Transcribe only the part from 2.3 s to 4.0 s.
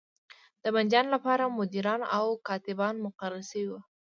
کاتبان مقرر شوي وو.